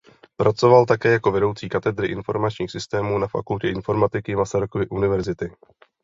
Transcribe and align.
Pracoval 0.37 0.85
také 0.85 1.11
jako 1.11 1.31
vedoucí 1.31 1.69
Katedry 1.69 2.07
informačních 2.07 2.71
systémů 2.71 3.17
na 3.17 3.27
Fakultě 3.27 3.69
informatiky 3.69 4.35
Masarykovy 4.35 4.87
univerzity. 4.87 5.51